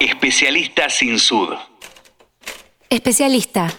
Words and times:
Especialista 0.00 0.90
sin 0.90 1.18
sud. 1.18 1.54
Especialista. 2.90 3.72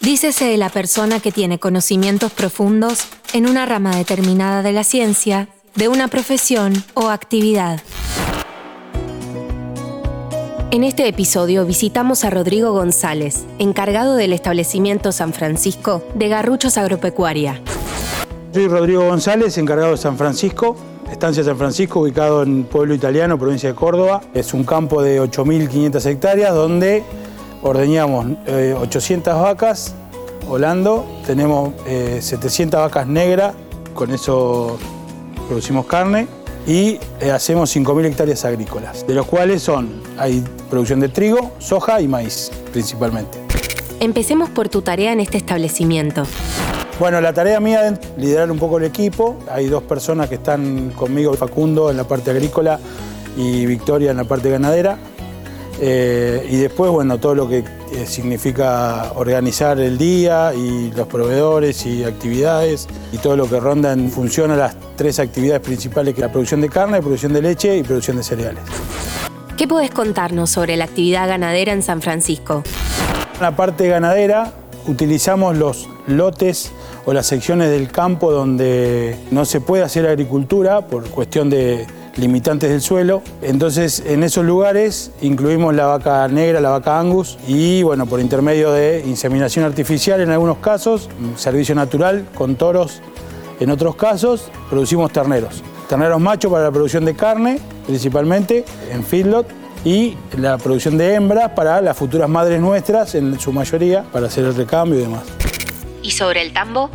Dícese 0.00 0.44
de 0.44 0.58
la 0.58 0.68
persona 0.68 1.18
que 1.18 1.32
tiene 1.32 1.58
conocimientos 1.58 2.30
profundos 2.30 3.06
en 3.32 3.48
una 3.48 3.64
rama 3.64 3.96
determinada 3.96 4.60
de 4.62 4.72
la 4.72 4.84
ciencia, 4.84 5.48
de 5.74 5.88
una 5.88 6.08
profesión 6.08 6.74
o 6.92 7.08
actividad. 7.08 7.80
En 10.70 10.84
este 10.84 11.08
episodio 11.08 11.64
visitamos 11.64 12.24
a 12.24 12.30
Rodrigo 12.30 12.72
González, 12.72 13.46
encargado 13.58 14.16
del 14.16 14.34
establecimiento 14.34 15.10
San 15.10 15.32
Francisco 15.32 16.04
de 16.14 16.28
Garruchos 16.28 16.76
Agropecuaria. 16.76 17.62
Soy 18.52 18.68
Rodrigo 18.68 19.06
González, 19.06 19.56
encargado 19.56 19.92
de 19.92 19.96
San 19.96 20.18
Francisco, 20.18 20.76
Estancia 21.12 21.44
San 21.44 21.58
Francisco, 21.58 22.00
ubicado 22.00 22.42
en 22.42 22.64
Pueblo 22.64 22.94
Italiano, 22.94 23.38
provincia 23.38 23.68
de 23.68 23.74
Córdoba. 23.74 24.22
Es 24.32 24.54
un 24.54 24.64
campo 24.64 25.02
de 25.02 25.20
8.500 25.20 26.06
hectáreas 26.06 26.54
donde 26.54 27.04
ordeñamos 27.62 28.26
800 28.80 29.34
eh, 29.34 29.40
vacas 29.40 29.94
holando, 30.48 31.04
tenemos 31.26 31.74
700 31.84 32.78
eh, 32.78 32.82
vacas 32.82 33.06
negras, 33.06 33.54
con 33.94 34.10
eso 34.10 34.78
producimos 35.46 35.86
carne 35.86 36.26
y 36.66 36.98
eh, 37.20 37.30
hacemos 37.30 37.76
5.000 37.76 38.06
hectáreas 38.06 38.44
agrícolas, 38.46 39.06
de 39.06 39.14
los 39.14 39.26
cuales 39.26 39.62
son, 39.62 40.02
hay 40.18 40.42
producción 40.70 40.98
de 40.98 41.10
trigo, 41.10 41.52
soja 41.58 42.00
y 42.00 42.08
maíz 42.08 42.50
principalmente. 42.72 43.38
Empecemos 44.00 44.48
por 44.48 44.70
tu 44.70 44.80
tarea 44.80 45.12
en 45.12 45.20
este 45.20 45.36
establecimiento. 45.36 46.24
Bueno, 46.98 47.20
la 47.20 47.32
tarea 47.32 47.58
mía 47.58 47.88
es 47.88 47.98
liderar 48.16 48.50
un 48.50 48.58
poco 48.58 48.78
el 48.78 48.84
equipo. 48.84 49.36
Hay 49.50 49.66
dos 49.66 49.82
personas 49.82 50.28
que 50.28 50.36
están 50.36 50.90
conmigo, 50.90 51.34
Facundo 51.34 51.90
en 51.90 51.96
la 51.96 52.04
parte 52.04 52.30
agrícola 52.30 52.78
y 53.36 53.66
Victoria 53.66 54.10
en 54.10 54.18
la 54.18 54.24
parte 54.24 54.50
ganadera. 54.50 54.98
Eh, 55.80 56.46
y 56.48 56.58
después, 56.58 56.92
bueno, 56.92 57.18
todo 57.18 57.34
lo 57.34 57.48
que 57.48 57.58
eh, 57.58 58.06
significa 58.06 59.12
organizar 59.16 59.80
el 59.80 59.98
día 59.98 60.52
y 60.54 60.92
los 60.92 61.08
proveedores 61.08 61.84
y 61.86 62.04
actividades 62.04 62.86
y 63.10 63.18
todo 63.18 63.36
lo 63.36 63.48
que 63.48 63.58
ronda 63.58 63.92
en 63.92 64.10
función 64.10 64.52
a 64.52 64.56
las 64.56 64.76
tres 64.94 65.18
actividades 65.18 65.62
principales 65.62 66.14
que 66.14 66.20
es 66.20 66.26
la 66.26 66.30
producción 66.30 66.60
de 66.60 66.68
carne, 66.68 67.00
producción 67.00 67.32
de 67.32 67.42
leche 67.42 67.76
y 67.76 67.82
producción 67.82 68.18
de 68.18 68.22
cereales. 68.22 68.62
¿Qué 69.56 69.66
podés 69.66 69.90
contarnos 69.90 70.50
sobre 70.50 70.76
la 70.76 70.84
actividad 70.84 71.26
ganadera 71.26 71.72
en 71.72 71.82
San 71.82 72.00
Francisco? 72.00 72.62
La 73.40 73.56
parte 73.56 73.88
ganadera 73.88 74.52
utilizamos 74.86 75.56
los 75.56 75.88
lotes 76.06 76.72
o 77.04 77.12
las 77.12 77.26
secciones 77.26 77.70
del 77.70 77.90
campo 77.90 78.32
donde 78.32 79.16
no 79.30 79.44
se 79.44 79.60
puede 79.60 79.82
hacer 79.82 80.06
agricultura 80.06 80.86
por 80.86 81.08
cuestión 81.08 81.50
de 81.50 81.86
limitantes 82.16 82.70
del 82.70 82.80
suelo. 82.80 83.22
Entonces, 83.40 84.02
en 84.06 84.22
esos 84.22 84.44
lugares 84.44 85.10
incluimos 85.20 85.74
la 85.74 85.86
vaca 85.86 86.26
negra, 86.28 86.60
la 86.60 86.70
vaca 86.70 86.98
angus 86.98 87.38
y, 87.46 87.82
bueno, 87.82 88.06
por 88.06 88.20
intermedio 88.20 88.72
de 88.72 89.02
inseminación 89.06 89.64
artificial 89.64 90.20
en 90.20 90.30
algunos 90.30 90.58
casos, 90.58 91.08
servicio 91.36 91.74
natural 91.74 92.26
con 92.34 92.56
toros 92.56 93.00
en 93.60 93.70
otros 93.70 93.96
casos, 93.96 94.50
producimos 94.68 95.12
terneros. 95.12 95.62
Terneros 95.88 96.20
machos 96.20 96.50
para 96.50 96.64
la 96.64 96.70
producción 96.70 97.04
de 97.04 97.14
carne, 97.14 97.60
principalmente 97.86 98.64
en 98.90 99.04
feedlot, 99.04 99.46
y 99.84 100.16
la 100.38 100.58
producción 100.58 100.96
de 100.96 101.14
hembras 101.14 101.50
para 101.50 101.80
las 101.80 101.96
futuras 101.96 102.28
madres 102.28 102.60
nuestras, 102.60 103.14
en 103.14 103.38
su 103.40 103.52
mayoría, 103.52 104.04
para 104.12 104.26
hacer 104.26 104.44
el 104.44 104.54
recambio 104.54 104.98
y 104.98 105.02
demás. 105.02 105.22
¿Y 106.02 106.10
sobre 106.10 106.42
el 106.42 106.52
tambo? 106.52 106.90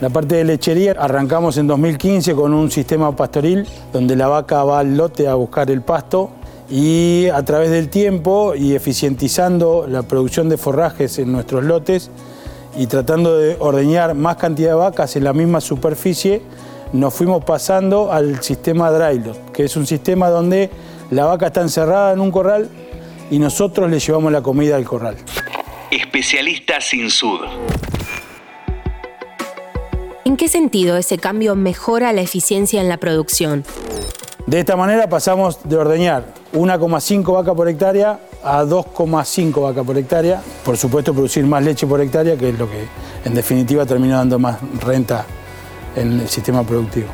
La 0.00 0.10
parte 0.10 0.36
de 0.36 0.44
lechería 0.44 0.94
arrancamos 0.98 1.56
en 1.56 1.66
2015 1.66 2.34
con 2.34 2.52
un 2.52 2.70
sistema 2.70 3.16
pastoril 3.16 3.66
donde 3.92 4.14
la 4.14 4.28
vaca 4.28 4.62
va 4.62 4.80
al 4.80 4.96
lote 4.96 5.26
a 5.26 5.34
buscar 5.34 5.70
el 5.70 5.80
pasto 5.80 6.30
y 6.68 7.28
a 7.28 7.42
través 7.44 7.70
del 7.70 7.88
tiempo 7.88 8.54
y 8.54 8.74
eficientizando 8.74 9.86
la 9.88 10.02
producción 10.02 10.50
de 10.50 10.58
forrajes 10.58 11.18
en 11.18 11.32
nuestros 11.32 11.64
lotes 11.64 12.10
y 12.76 12.88
tratando 12.88 13.38
de 13.38 13.56
ordeñar 13.58 14.14
más 14.14 14.36
cantidad 14.36 14.70
de 14.70 14.74
vacas 14.74 15.16
en 15.16 15.24
la 15.24 15.32
misma 15.32 15.62
superficie, 15.62 16.42
nos 16.92 17.14
fuimos 17.14 17.42
pasando 17.44 18.12
al 18.12 18.42
sistema 18.42 18.90
dry 18.90 19.22
que 19.52 19.64
es 19.64 19.76
un 19.76 19.86
sistema 19.86 20.28
donde 20.28 20.70
la 21.10 21.24
vaca 21.24 21.46
está 21.46 21.62
encerrada 21.62 22.12
en 22.12 22.20
un 22.20 22.30
corral 22.30 22.68
y 23.30 23.38
nosotros 23.38 23.90
le 23.90 23.98
llevamos 23.98 24.32
la 24.32 24.42
comida 24.42 24.76
al 24.76 24.84
corral. 24.84 25.16
Especialista 25.90 26.80
sin 26.80 27.10
sud. 27.10 27.40
¿En 30.24 30.36
qué 30.36 30.48
sentido 30.48 30.96
ese 30.96 31.18
cambio 31.18 31.54
mejora 31.54 32.12
la 32.12 32.20
eficiencia 32.20 32.80
en 32.80 32.88
la 32.88 32.96
producción? 32.96 33.64
De 34.46 34.60
esta 34.60 34.76
manera 34.76 35.08
pasamos 35.08 35.58
de 35.64 35.76
ordeñar 35.76 36.24
1,5 36.52 37.32
vaca 37.32 37.54
por 37.54 37.68
hectárea 37.68 38.20
a 38.44 38.64
2,5 38.64 39.62
vaca 39.62 39.82
por 39.82 39.98
hectárea. 39.98 40.40
Por 40.64 40.76
supuesto, 40.76 41.12
producir 41.12 41.44
más 41.46 41.64
leche 41.64 41.86
por 41.86 42.00
hectárea, 42.00 42.36
que 42.36 42.50
es 42.50 42.58
lo 42.58 42.70
que 42.70 42.86
en 43.24 43.34
definitiva 43.34 43.86
termina 43.86 44.18
dando 44.18 44.38
más 44.38 44.58
renta 44.80 45.26
en 45.96 46.20
el 46.20 46.28
sistema 46.28 46.64
productivo. 46.64 47.08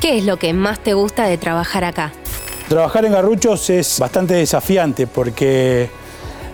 ¿Qué 0.00 0.18
es 0.18 0.24
lo 0.24 0.36
que 0.36 0.52
más 0.52 0.80
te 0.80 0.94
gusta 0.94 1.26
de 1.26 1.36
trabajar 1.36 1.84
acá? 1.84 2.12
Trabajar 2.70 3.04
en 3.04 3.10
garruchos 3.10 3.68
es 3.68 3.98
bastante 3.98 4.34
desafiante 4.34 5.08
porque 5.08 5.90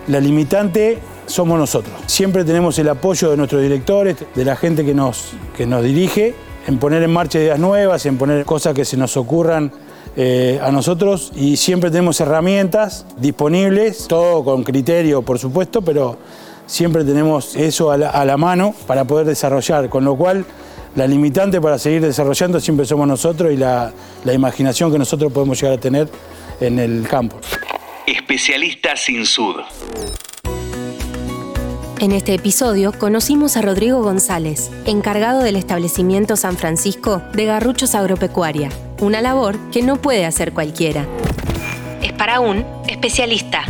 la 0.07 0.19
limitante 0.19 0.97
somos 1.27 1.59
nosotros. 1.59 1.93
Siempre 2.07 2.43
tenemos 2.43 2.79
el 2.79 2.89
apoyo 2.89 3.29
de 3.29 3.37
nuestros 3.37 3.61
directores, 3.61 4.15
de 4.33 4.43
la 4.43 4.55
gente 4.55 4.83
que 4.83 4.95
nos, 4.95 5.33
que 5.55 5.67
nos 5.67 5.83
dirige, 5.83 6.33
en 6.65 6.79
poner 6.79 7.03
en 7.03 7.13
marcha 7.13 7.37
ideas 7.37 7.59
nuevas, 7.59 8.03
en 8.07 8.17
poner 8.17 8.45
cosas 8.45 8.73
que 8.73 8.83
se 8.83 8.97
nos 8.97 9.15
ocurran 9.15 9.71
eh, 10.15 10.59
a 10.59 10.71
nosotros 10.71 11.31
y 11.35 11.55
siempre 11.55 11.91
tenemos 11.91 12.19
herramientas 12.19 13.05
disponibles, 13.17 14.07
todo 14.07 14.43
con 14.43 14.63
criterio 14.63 15.21
por 15.21 15.37
supuesto, 15.37 15.83
pero 15.83 16.17
siempre 16.65 17.03
tenemos 17.03 17.55
eso 17.55 17.91
a 17.91 17.97
la, 18.25 18.37
mano 18.37 18.73
para 18.87 19.05
poder 19.05 19.27
desarrollar, 19.27 19.87
con 19.87 20.03
lo 20.03 20.15
cual 20.15 20.45
la 20.97 21.05
limitante 21.05 21.61
para 21.61 21.77
seguir 21.77 22.01
desarrollando 22.01 22.59
siempre 22.59 22.85
somos 22.85 23.07
nosotros 23.07 23.53
y 23.53 23.55
la, 23.55 23.93
la 24.25 24.33
imaginación 24.33 24.91
que 24.91 24.97
nosotros 24.97 25.31
podemos 25.31 25.61
llegar 25.61 25.77
a 25.77 25.79
tener 25.79 26.09
en 26.59 26.79
el 26.79 27.07
campo. 27.07 27.39
Especialista 28.07 28.95
sin 28.95 29.23
sud. 29.25 29.57
En 31.99 32.11
este 32.11 32.33
episodio 32.33 32.91
conocimos 32.93 33.57
a 33.57 33.61
Rodrigo 33.61 34.01
González, 34.01 34.71
encargado 34.85 35.43
del 35.43 35.55
establecimiento 35.55 36.35
San 36.35 36.57
Francisco 36.57 37.21
de 37.33 37.45
Garruchos 37.45 37.93
Agropecuaria, 37.93 38.69
una 38.99 39.21
labor 39.21 39.55
que 39.71 39.83
no 39.83 39.97
puede 39.97 40.25
hacer 40.25 40.51
cualquiera. 40.51 41.05
Es 42.01 42.11
para 42.13 42.39
un 42.39 42.65
especialista. 42.87 43.65